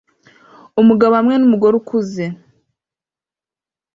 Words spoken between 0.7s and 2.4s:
Umugabo hamwe numugore ukuze